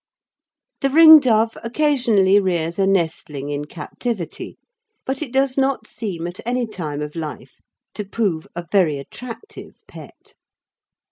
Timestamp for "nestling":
2.87-3.51